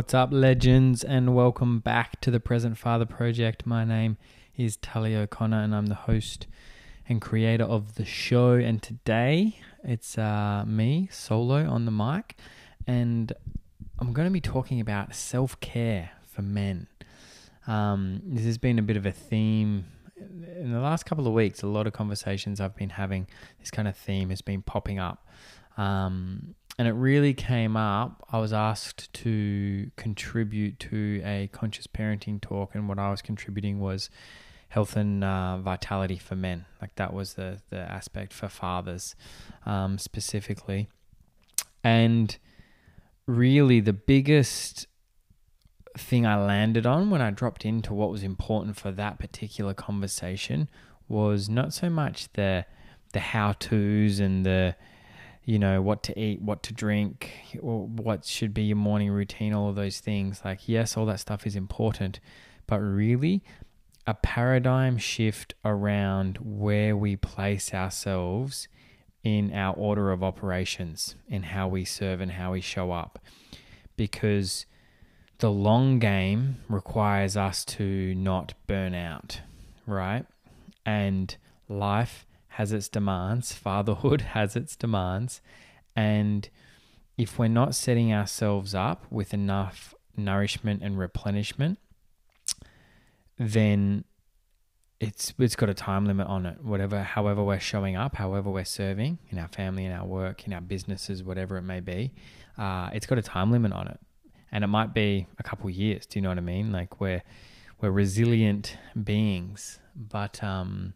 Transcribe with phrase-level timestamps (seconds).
[0.00, 3.66] What's up, legends, and welcome back to the Present Father Project.
[3.66, 4.16] My name
[4.56, 6.46] is Tully O'Connor, and I'm the host
[7.06, 8.52] and creator of the show.
[8.52, 12.38] And today it's uh, me, solo, on the mic,
[12.86, 13.30] and
[13.98, 16.86] I'm going to be talking about self care for men.
[17.66, 19.84] Um, this has been a bit of a theme
[20.16, 21.62] in the last couple of weeks.
[21.62, 23.26] A lot of conversations I've been having,
[23.58, 25.28] this kind of theme has been popping up.
[25.76, 28.26] Um, and it really came up.
[28.32, 33.80] I was asked to contribute to a conscious parenting talk, and what I was contributing
[33.80, 34.08] was
[34.70, 36.64] health and uh, vitality for men.
[36.80, 39.14] Like that was the the aspect for fathers
[39.66, 40.88] um, specifically,
[41.84, 42.38] and
[43.26, 44.86] really the biggest
[45.98, 50.70] thing I landed on when I dropped into what was important for that particular conversation
[51.08, 52.64] was not so much the
[53.12, 54.76] the how tos and the
[55.50, 59.52] you know, what to eat, what to drink, or what should be your morning routine,
[59.52, 60.42] all of those things.
[60.44, 62.20] Like, yes, all that stuff is important,
[62.68, 63.42] but really,
[64.06, 68.68] a paradigm shift around where we place ourselves
[69.24, 73.18] in our order of operations, in how we serve and how we show up.
[73.96, 74.66] Because
[75.38, 79.40] the long game requires us to not burn out,
[79.84, 80.26] right?
[80.86, 81.36] And
[81.68, 82.24] life
[82.60, 85.40] has its demands, fatherhood has its demands,
[85.96, 86.50] and
[87.16, 91.78] if we're not setting ourselves up with enough nourishment and replenishment,
[93.38, 94.04] then
[95.00, 96.62] it's it's got a time limit on it.
[96.62, 100.52] Whatever, however we're showing up, however we're serving in our family, in our work, in
[100.52, 102.12] our businesses, whatever it may be,
[102.58, 103.98] uh, it's got a time limit on it,
[104.52, 106.04] and it might be a couple years.
[106.04, 106.72] Do you know what I mean?
[106.72, 107.22] Like we're
[107.80, 110.92] we're resilient beings, but um,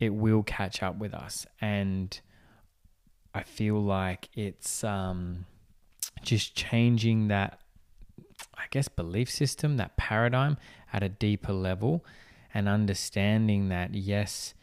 [0.00, 1.46] it will catch up with us.
[1.60, 2.18] And
[3.34, 5.46] I feel like it's um,
[6.22, 7.60] just changing that,
[8.56, 10.56] I guess, belief system, that paradigm
[10.92, 12.04] at a deeper level,
[12.52, 14.54] and understanding that, yes,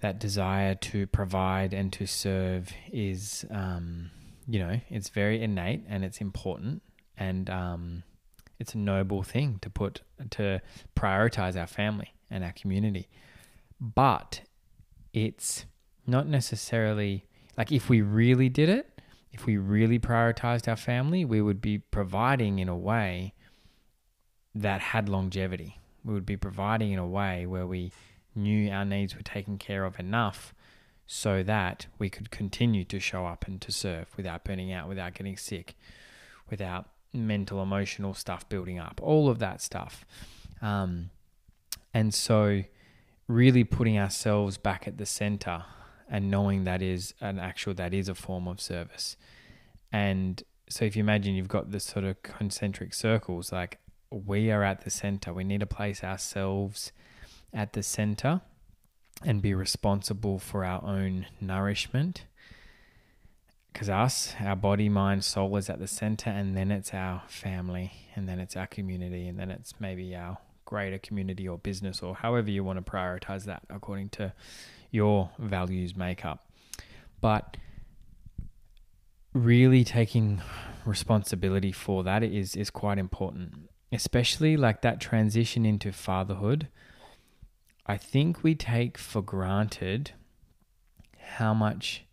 [0.00, 4.10] that desire to provide and to serve is, um,
[4.48, 6.82] you know, it's very innate and it's important.
[7.16, 8.02] And um,
[8.58, 10.60] it's a noble thing to put, to
[10.96, 13.08] prioritize our family and our community
[13.80, 14.42] but
[15.12, 15.66] it's
[16.06, 17.24] not necessarily
[17.56, 19.00] like if we really did it,
[19.32, 23.34] if we really prioritized our family, we would be providing in a way
[24.54, 25.78] that had longevity.
[26.04, 27.92] We would be providing in a way where we
[28.34, 30.54] knew our needs were taken care of enough
[31.06, 35.14] so that we could continue to show up and to serve without burning out, without
[35.14, 35.76] getting sick,
[36.50, 40.04] without mental, emotional stuff building up, all of that stuff.
[40.60, 41.10] Um,
[41.94, 42.64] and so
[43.28, 45.64] really putting ourselves back at the center
[46.08, 49.16] and knowing that is an actual that is a form of service.
[49.92, 53.78] And so if you imagine you've got this sort of concentric circles like
[54.10, 55.32] we are at the center.
[55.32, 56.92] We need to place ourselves
[57.52, 58.40] at the center
[59.24, 62.24] and be responsible for our own nourishment.
[63.72, 67.92] Because us our body mind soul is at the center and then it's our family
[68.14, 72.14] and then it's our community and then it's maybe our greater community or business or
[72.14, 74.34] however you want to prioritize that according to
[74.90, 76.50] your values makeup.
[77.22, 77.56] But
[79.32, 80.42] really taking
[80.84, 86.68] responsibility for that is is quite important, especially like that transition into fatherhood.
[87.86, 90.12] I think we take for granted
[91.18, 92.04] how much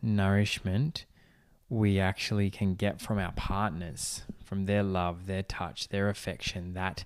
[0.00, 1.04] nourishment
[1.68, 7.04] we actually can get from our partners, from their love, their touch, their affection, that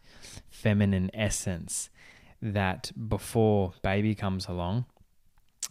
[0.49, 1.91] feminine essence
[2.41, 4.85] that before baby comes along,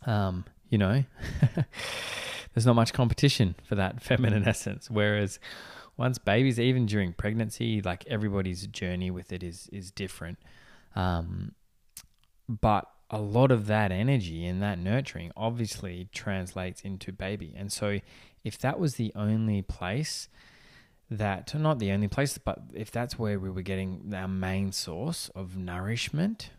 [0.06, 1.06] um, you know,
[2.54, 4.90] there's not much competition for that feminine essence.
[4.90, 5.40] Whereas
[5.96, 10.40] once babies, even during pregnancy, like everybody's journey with it is is different.
[10.94, 11.54] Um,
[12.50, 17.54] but a lot of that energy and that nurturing obviously translates into baby.
[17.58, 18.00] And so
[18.44, 20.28] if that was the only place
[21.12, 25.30] that, not the only place, but if that's where we were getting our main source
[25.36, 26.52] of nourishment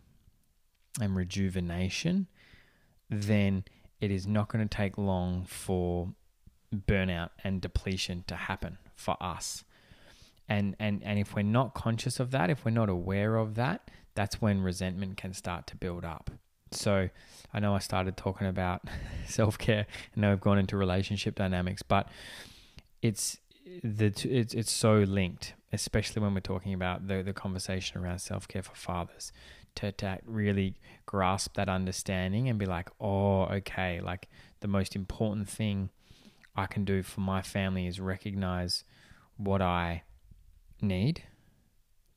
[1.01, 2.29] and rejuvenation,
[3.09, 3.65] then
[3.99, 6.13] it is not going to take long for
[6.75, 9.65] burnout and depletion to happen for us.
[10.49, 13.91] And, and, and if we're not conscious of that, if we're not aware of that,
[14.15, 16.31] that's when resentment can start to build up.
[16.73, 17.09] So
[17.55, 18.83] I know I started talking about
[19.27, 22.09] self care, and now we've gone into relationship dynamics, but
[23.01, 23.39] it's
[23.83, 28.49] the it's it's so linked, especially when we're talking about the the conversation around self
[28.49, 29.33] care for fathers.
[29.77, 30.75] To, to really
[31.07, 34.29] grasp that understanding and be like, oh, okay, like
[34.61, 35.89] the most important thing
[36.55, 38.85] I can do for my family is recognize
[39.39, 40.03] what I
[40.83, 41.23] need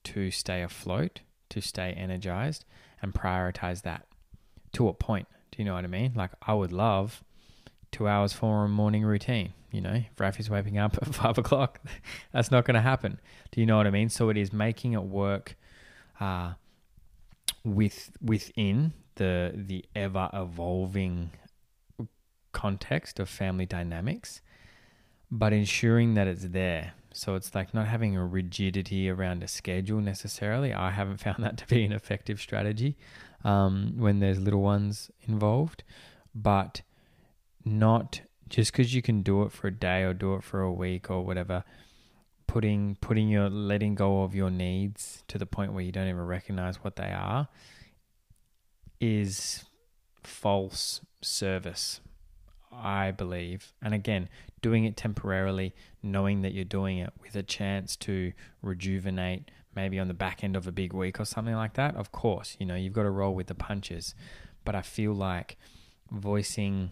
[0.04, 2.66] to stay afloat, to stay energized,
[3.02, 4.06] and prioritize that
[4.74, 5.28] to a point.
[5.52, 6.12] Do you know what I mean?
[6.14, 7.24] Like, I would love
[7.96, 9.54] two hours for a morning routine.
[9.72, 11.80] You know, if Rafi's waking up at five o'clock,
[12.34, 13.20] that's not going to happen.
[13.52, 14.10] Do you know what I mean?
[14.10, 15.56] So it is making it work
[16.20, 16.54] uh,
[17.64, 21.32] with within the the ever evolving
[22.52, 24.42] context of family dynamics,
[25.32, 26.94] but ensuring that it's there.
[27.14, 30.74] So it's like not having a rigidity around a schedule necessarily.
[30.74, 32.98] I haven't found that to be an effective strategy
[33.46, 35.84] um, when there's little ones involved,
[36.34, 36.82] but
[37.66, 40.72] not just because you can do it for a day or do it for a
[40.72, 41.64] week or whatever.
[42.48, 46.26] Putting putting your letting go of your needs to the point where you don't even
[46.26, 47.48] recognize what they are
[49.02, 49.66] is
[50.24, 52.00] false service
[52.82, 53.74] I believe.
[53.82, 54.30] And again,
[54.62, 55.74] doing it temporarily,
[56.04, 60.56] knowing that you're doing it with a chance to rejuvenate, maybe on the back end
[60.56, 61.96] of a big week or something like that.
[61.96, 64.16] Of course, you know, you've got to roll with the punches.
[64.64, 65.58] But I feel like
[66.12, 66.92] voicing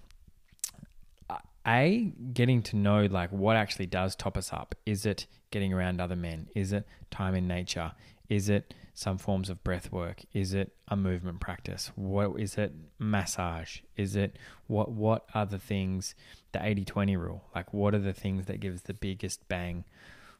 [1.65, 6.01] a getting to know like what actually does top us up is it getting around
[6.01, 7.91] other men is it time in nature
[8.29, 10.23] is it some forms of breath work?
[10.33, 11.91] Is it a movement practice?
[11.95, 13.79] What is it massage?
[13.97, 14.37] Is it
[14.67, 16.15] what what are the things
[16.51, 17.43] the 80-20 rule?
[17.55, 19.83] Like what are the things that gives the biggest bang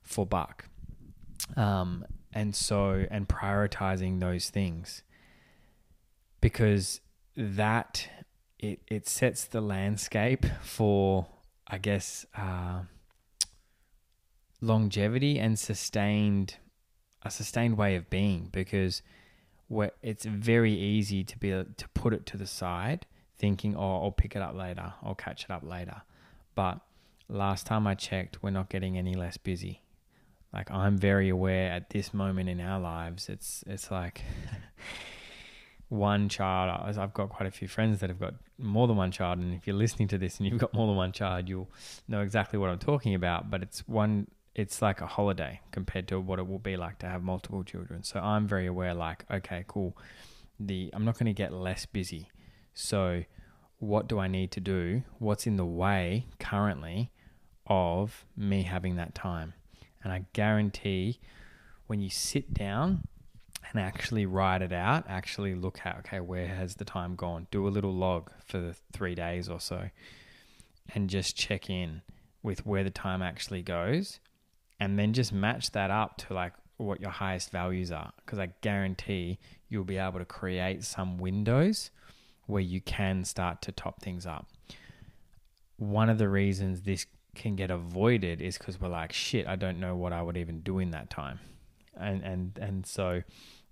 [0.02, 0.66] for buck?
[1.58, 5.04] Um, and so and prioritizing those things
[6.42, 7.02] because
[7.36, 8.08] that
[8.63, 11.27] it it sets the landscape for
[11.68, 12.83] I guess uh,
[14.62, 16.56] longevity and sustained
[17.21, 19.01] a sustained way of being because
[20.01, 23.06] it's very easy to be to put it to the side
[23.38, 24.94] thinking oh I'll pick it up later.
[25.04, 26.04] I'll catch it up later.
[26.56, 26.80] But
[27.27, 29.81] last time I checked we're not getting any less busy.
[30.54, 34.21] Like I'm very aware at this moment in our lives it's it's like
[35.94, 39.40] one child I've got quite a few friends that have got more than one child
[39.40, 41.69] and if you're listening to this and you've got more than one child you'll
[42.07, 46.19] know exactly what I'm talking about but it's one it's like a holiday compared to
[46.19, 48.04] what it will be like to have multiple children.
[48.04, 49.98] So I'm very aware like okay, cool.
[50.60, 52.30] The I'm not going to get less busy.
[52.74, 53.24] So
[53.80, 55.04] what do I need to do?
[55.19, 57.12] What's in the way currently
[57.68, 59.54] of me having that time?
[60.04, 61.19] And I guarantee
[61.88, 63.07] when you sit down
[63.69, 67.48] and actually write it out, actually look at okay, where has the time gone?
[67.51, 69.89] Do a little log for the 3 days or so
[70.94, 72.01] and just check in
[72.42, 74.19] with where the time actually goes
[74.80, 78.50] and then just match that up to like what your highest values are because I
[78.62, 79.39] guarantee
[79.69, 81.89] you'll be able to create some windows
[82.48, 84.48] where you can start to top things up.
[85.77, 87.06] One of the reasons this
[87.36, 90.59] can get avoided is because we're like, shit, I don't know what I would even
[90.59, 91.39] do in that time.
[92.00, 93.24] And and and so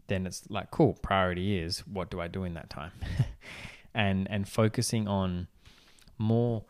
[0.08, 2.92] then it's like, cool, priority is what do I do in that time?
[3.94, 5.48] and and focusing on
[6.18, 6.64] more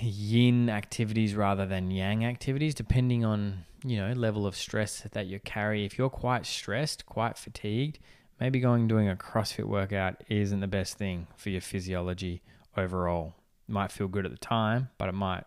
[0.00, 5.40] yin activities rather than yang activities, depending on you know level of stress that you
[5.40, 5.84] carry.
[5.84, 7.98] If you're quite stressed, quite fatigued,
[8.40, 12.42] maybe going doing a CrossFit workout isn't the best thing for your physiology
[12.76, 13.34] overall.
[13.68, 15.44] It might feel good at the time, but it might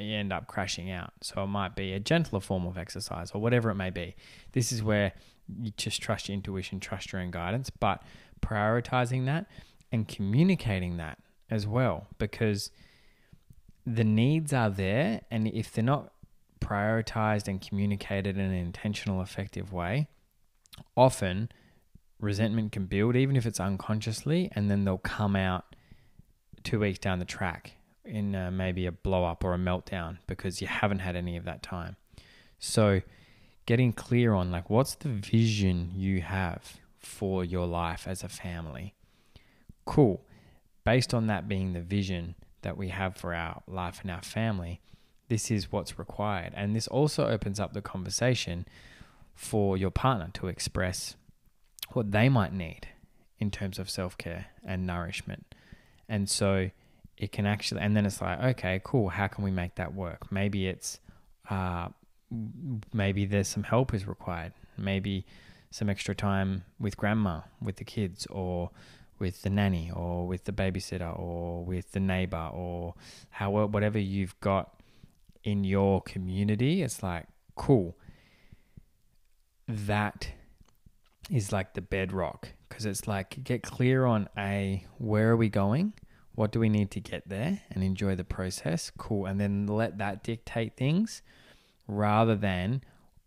[0.00, 1.12] you end up crashing out.
[1.22, 4.14] So it might be a gentler form of exercise or whatever it may be.
[4.52, 5.12] This is where
[5.60, 8.02] you just trust your intuition, trust your own guidance, but
[8.40, 9.46] prioritizing that
[9.92, 11.18] and communicating that
[11.50, 12.70] as well because
[13.86, 16.12] the needs are there, and if they're not
[16.60, 20.08] prioritized and communicated in an intentional, effective way,
[20.96, 21.50] often
[22.18, 25.76] resentment can build, even if it's unconsciously, and then they'll come out
[26.62, 27.72] two weeks down the track
[28.04, 31.44] in uh, maybe a blow up or a meltdown because you haven't had any of
[31.44, 31.96] that time.
[32.58, 33.02] So,
[33.66, 38.94] getting clear on like what's the vision you have for your life as a family.
[39.84, 40.22] Cool.
[40.84, 42.34] Based on that being the vision,
[42.64, 44.80] that we have for our life and our family,
[45.28, 46.52] this is what's required.
[46.56, 48.66] And this also opens up the conversation
[49.34, 51.14] for your partner to express
[51.92, 52.88] what they might need
[53.38, 55.54] in terms of self care and nourishment.
[56.08, 56.70] And so
[57.16, 59.08] it can actually, and then it's like, okay, cool.
[59.08, 60.32] How can we make that work?
[60.32, 61.00] Maybe it's,
[61.48, 61.88] uh,
[62.92, 64.52] maybe there's some help is required.
[64.76, 65.26] Maybe
[65.70, 68.70] some extra time with grandma, with the kids, or
[69.18, 72.94] with the nanny or with the babysitter or with the neighbor or
[73.30, 74.82] how whatever you've got
[75.42, 77.96] in your community it's like cool
[79.68, 80.28] that
[81.30, 85.92] is like the bedrock because it's like get clear on a where are we going
[86.34, 89.98] what do we need to get there and enjoy the process cool and then let
[89.98, 91.22] that dictate things
[91.86, 92.82] rather than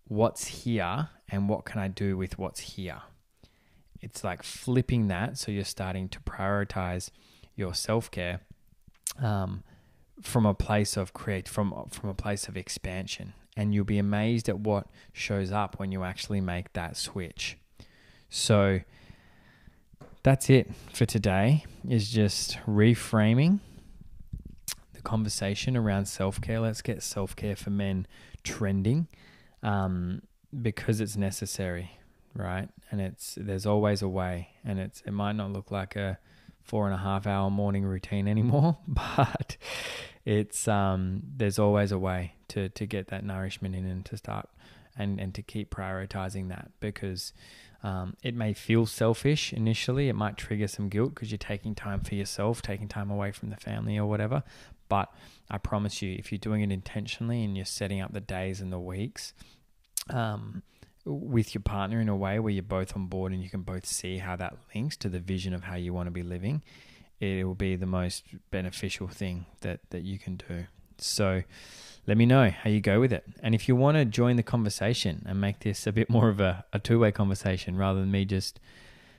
[0.07, 3.01] what's here and what can I do with what's here.
[4.01, 5.37] It's like flipping that.
[5.37, 7.09] So you're starting to prioritize
[7.55, 8.41] your self care
[9.21, 9.63] um,
[10.21, 14.47] from a place of create from from a place of expansion, and you'll be amazed
[14.49, 17.57] at what shows up when you actually make that switch.
[18.29, 18.81] So
[20.23, 21.65] that's it for today.
[21.87, 23.59] Is just reframing
[24.93, 26.59] the conversation around self care.
[26.59, 28.07] Let's get self care for men
[28.43, 29.07] trending
[29.63, 30.21] um,
[30.61, 31.91] because it's necessary,
[32.33, 32.69] right?
[32.91, 36.19] And it's there's always a way, and it's it might not look like a
[36.63, 39.57] four and a half hour morning routine anymore, but
[40.25, 44.49] it's um, there's always a way to to get that nourishment in and to start
[44.97, 47.33] and and to keep prioritizing that because
[47.83, 50.09] um, it may feel selfish initially.
[50.09, 53.49] It might trigger some guilt because you're taking time for yourself, taking time away from
[53.49, 54.43] the family or whatever.
[54.89, 55.13] But
[55.49, 58.71] I promise you, if you're doing it intentionally and you're setting up the days and
[58.71, 59.33] the weeks
[60.09, 60.63] um,
[61.05, 63.85] with your partner in a way where you're both on board and you can both
[63.85, 66.63] see how that links to the vision of how you want to be living,
[67.19, 70.65] it will be the most beneficial thing that, that you can do.
[71.03, 71.43] So
[72.07, 73.25] let me know how you go with it.
[73.43, 76.39] And if you want to join the conversation and make this a bit more of
[76.39, 78.59] a, a two way conversation rather than me just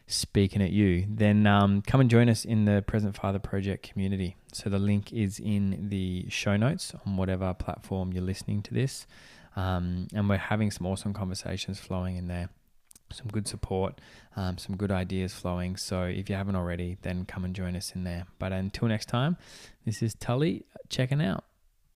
[0.06, 4.36] speaking at you, then um, come and join us in the Present Father Project community.
[4.52, 9.06] So the link is in the show notes on whatever platform you're listening to this.
[9.54, 12.48] Um, and we're having some awesome conversations flowing in there,
[13.12, 14.00] some good support,
[14.34, 15.76] um, some good ideas flowing.
[15.76, 18.26] So if you haven't already, then come and join us in there.
[18.38, 19.36] But until next time,
[19.84, 21.44] this is Tully checking out.